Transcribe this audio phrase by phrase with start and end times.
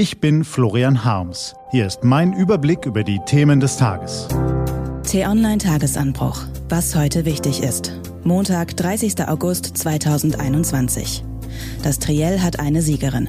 [0.00, 1.54] Ich bin Florian Harms.
[1.72, 4.28] Hier ist mein Überblick über die Themen des Tages.
[5.06, 6.44] T-Online Tagesanbruch.
[6.70, 7.92] Was heute wichtig ist.
[8.24, 9.28] Montag, 30.
[9.28, 11.22] August 2021.
[11.82, 13.28] Das Triell hat eine Siegerin.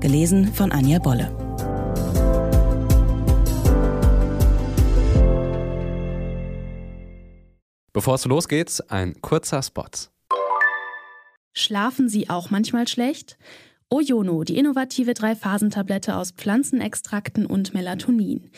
[0.00, 1.34] Gelesen von Anja Bolle.
[7.94, 9.88] Bevor es losgeht, ein kurzer Spot.
[11.54, 13.38] Schlafen Sie auch manchmal schlecht?
[13.90, 18.50] Ojono, die innovative Drei-Phasen-Tablette aus Pflanzenextrakten und Melatonin.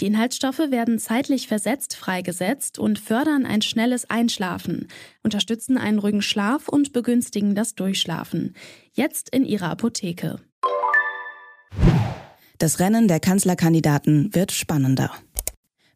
[0.00, 4.88] Die Inhaltsstoffe werden zeitlich versetzt freigesetzt und fördern ein schnelles Einschlafen,
[5.22, 8.54] unterstützen einen ruhigen Schlaf und begünstigen das Durchschlafen.
[8.92, 10.40] Jetzt in Ihrer Apotheke.
[12.58, 15.10] Das Rennen der Kanzlerkandidaten wird spannender.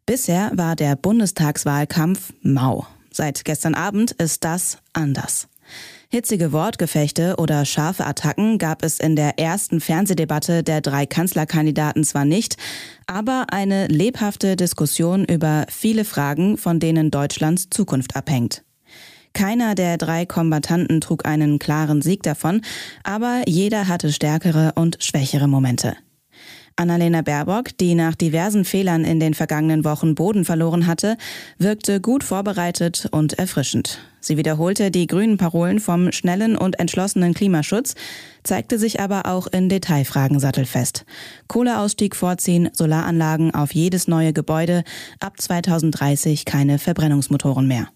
[0.05, 2.87] Bisher war der Bundestagswahlkampf mau.
[3.11, 5.47] Seit gestern Abend ist das anders.
[6.11, 12.25] Hitzige Wortgefechte oder scharfe Attacken gab es in der ersten Fernsehdebatte der drei Kanzlerkandidaten zwar
[12.25, 12.57] nicht,
[13.05, 18.63] aber eine lebhafte Diskussion über viele Fragen, von denen Deutschlands Zukunft abhängt.
[19.33, 22.61] Keiner der drei Kombattanten trug einen klaren Sieg davon,
[23.03, 25.95] aber jeder hatte stärkere und schwächere Momente.
[26.79, 31.17] Annalena Baerbock, die nach diversen Fehlern in den vergangenen Wochen Boden verloren hatte,
[31.57, 33.99] wirkte gut vorbereitet und erfrischend.
[34.21, 37.95] Sie wiederholte die grünen Parolen vom schnellen und entschlossenen Klimaschutz,
[38.43, 41.05] zeigte sich aber auch in Detailfragen sattelfest.
[41.47, 44.83] Kohleausstieg vorziehen, Solaranlagen auf jedes neue Gebäude,
[45.19, 47.89] ab 2030 keine Verbrennungsmotoren mehr.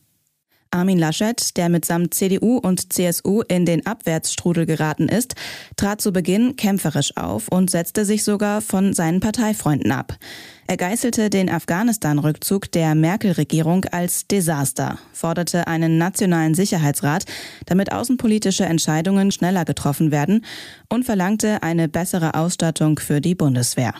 [0.73, 5.35] Armin Laschet, der mitsamt CDU und CSU in den Abwärtsstrudel geraten ist,
[5.75, 10.17] trat zu Beginn kämpferisch auf und setzte sich sogar von seinen Parteifreunden ab.
[10.65, 17.25] Er geißelte den Afghanistan-Rückzug der Merkel-Regierung als Desaster, forderte einen nationalen Sicherheitsrat,
[17.67, 20.43] damit außenpolitische Entscheidungen schneller getroffen werden
[20.89, 23.93] und verlangte eine bessere Ausstattung für die Bundeswehr.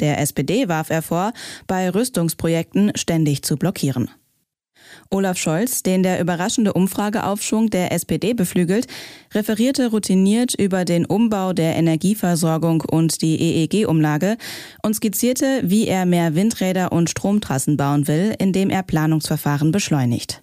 [0.00, 1.32] Der SPD warf er vor,
[1.66, 4.10] bei Rüstungsprojekten ständig zu blockieren.
[5.10, 8.86] Olaf Scholz, den der überraschende Umfrageaufschwung der SPD beflügelt,
[9.34, 14.36] referierte routiniert über den Umbau der Energieversorgung und die EEG-Umlage
[14.82, 20.42] und skizzierte, wie er mehr Windräder und Stromtrassen bauen will, indem er Planungsverfahren beschleunigt.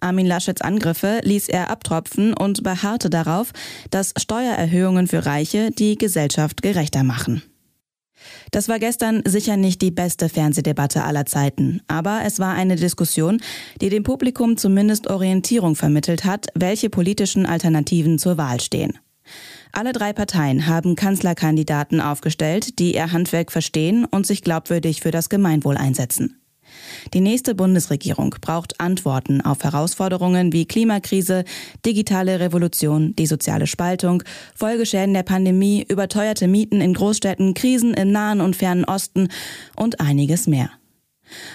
[0.00, 3.52] Armin Laschets Angriffe ließ er abtropfen und beharrte darauf,
[3.90, 7.42] dass Steuererhöhungen für Reiche die Gesellschaft gerechter machen.
[8.50, 13.40] Das war gestern sicher nicht die beste Fernsehdebatte aller Zeiten, aber es war eine Diskussion,
[13.80, 18.98] die dem Publikum zumindest Orientierung vermittelt hat, welche politischen Alternativen zur Wahl stehen.
[19.72, 25.28] Alle drei Parteien haben Kanzlerkandidaten aufgestellt, die ihr Handwerk verstehen und sich glaubwürdig für das
[25.28, 26.40] Gemeinwohl einsetzen.
[27.12, 31.44] Die nächste Bundesregierung braucht Antworten auf Herausforderungen wie Klimakrise,
[31.84, 34.22] digitale Revolution, die soziale Spaltung,
[34.54, 39.28] Folgeschäden der Pandemie, überteuerte Mieten in Großstädten, Krisen im Nahen und Fernen Osten
[39.76, 40.70] und einiges mehr.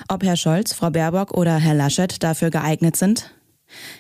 [0.07, 3.31] Ob Herr Scholz, Frau Baerbock oder Herr Laschet dafür geeignet sind?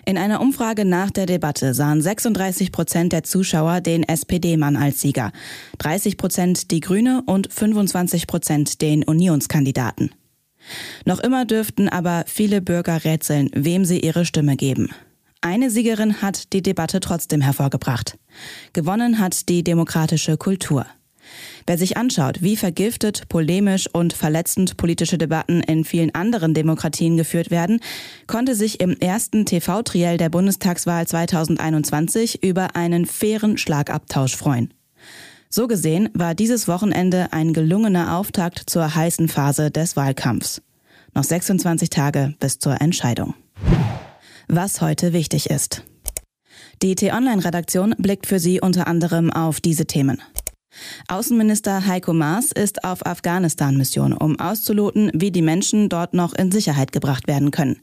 [0.05, 5.31] In einer Umfrage nach der Debatte sahen 36 Prozent der Zuschauer den SPD-Mann als Sieger,
[5.77, 10.11] 30 Prozent die Grüne und 25 Prozent den Unionskandidaten.
[11.05, 14.89] Noch immer dürften aber viele Bürger rätseln, wem sie ihre Stimme geben.
[15.41, 18.17] Eine Siegerin hat die Debatte trotzdem hervorgebracht.
[18.73, 20.85] Gewonnen hat die demokratische Kultur.
[21.65, 27.51] Wer sich anschaut, wie vergiftet, polemisch und verletzend politische Debatten in vielen anderen Demokratien geführt
[27.51, 27.79] werden,
[28.27, 34.73] konnte sich im ersten TV-Triell der Bundestagswahl 2021 über einen fairen Schlagabtausch freuen.
[35.51, 40.61] So gesehen war dieses Wochenende ein gelungener Auftakt zur heißen Phase des Wahlkampfs.
[41.15, 43.33] Noch 26 Tage bis zur Entscheidung.
[44.47, 45.83] Was heute wichtig ist.
[46.83, 50.21] Die T-Online-Redaktion blickt für Sie unter anderem auf diese Themen.
[51.07, 56.91] Außenminister Heiko Maas ist auf Afghanistan-Mission, um auszuloten, wie die Menschen dort noch in Sicherheit
[56.91, 57.79] gebracht werden können.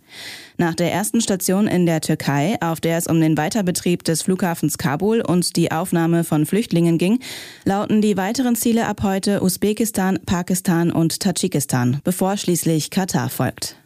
[0.59, 4.79] Nach der ersten Station in der Türkei, auf der es um den Weiterbetrieb des Flughafens
[4.79, 7.21] Kabul und die Aufnahme von Flüchtlingen ging,
[7.65, 13.77] lauten die weiteren Ziele ab heute Usbekistan, Pakistan und Tadschikistan, bevor schließlich Katar folgt.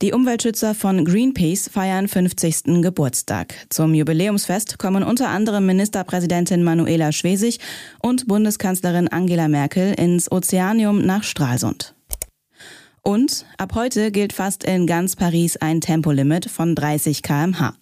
[0.00, 2.82] Die Umweltschützer von Greenpeace feiern 50.
[2.82, 3.52] Geburtstag.
[3.68, 7.58] Zum Jubiläumsfest kommen unter anderem Ministerpräsidentin Manuela Schwesig
[8.00, 11.96] und Bundeskanzlerin Angela Merkel ins Ozeanium nach Stralsund.
[13.02, 17.74] Und ab heute gilt fast in ganz Paris ein Tempolimit von 30 kmh.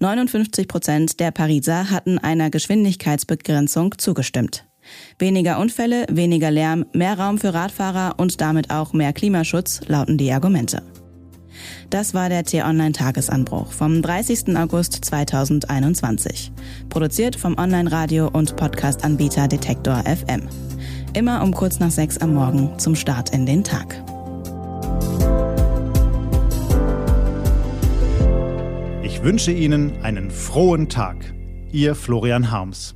[0.00, 4.66] 59 Prozent der Pariser hatten einer Geschwindigkeitsbegrenzung zugestimmt.
[5.20, 10.32] Weniger Unfälle, weniger Lärm, mehr Raum für Radfahrer und damit auch mehr Klimaschutz lauten die
[10.32, 10.82] Argumente.
[11.90, 14.56] Das war der T-Online-Tagesanbruch vom 30.
[14.56, 16.52] August 2021.
[16.88, 20.48] Produziert vom Online-Radio- und Podcast-Anbieter Detektor FM.
[21.14, 24.02] Immer um kurz nach sechs am Morgen zum Start in den Tag.
[29.02, 31.34] Ich wünsche Ihnen einen frohen Tag.
[31.70, 32.94] Ihr Florian Harms.